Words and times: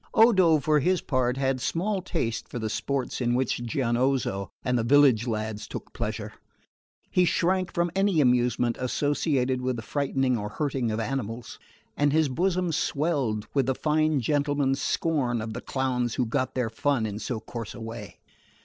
Odo, 0.15 0.59
for 0.59 0.79
his 0.79 0.99
part, 0.99 1.37
had 1.37 1.61
small 1.61 2.01
taste 2.01 2.47
for 2.49 2.57
the 2.57 2.71
sports 2.71 3.21
in 3.21 3.35
which 3.35 3.61
Gianozzo 3.63 4.49
and 4.65 4.75
the 4.75 4.83
village 4.83 5.27
lads 5.27 5.67
took 5.67 5.93
pleasure. 5.93 6.33
He 7.11 7.23
shrank 7.23 7.71
from 7.71 7.91
any 7.95 8.19
amusement 8.19 8.77
associated 8.79 9.61
with 9.61 9.75
the 9.75 9.83
frightening 9.83 10.39
or 10.39 10.49
hurting 10.49 10.89
of 10.89 10.99
animals, 10.99 11.59
and 11.95 12.11
his 12.11 12.29
bosom 12.29 12.71
swelled 12.71 13.45
with 13.53 13.67
the 13.67 13.75
fine 13.75 14.21
gentleman's 14.21 14.81
scorn 14.81 15.39
of 15.39 15.53
the 15.53 15.61
clowns 15.61 16.15
who 16.15 16.25
got 16.25 16.55
their 16.55 16.71
fun 16.71 17.05
in 17.05 17.19
so 17.19 17.39
coarse 17.39 17.75
a 17.75 17.79
way. 17.79 18.17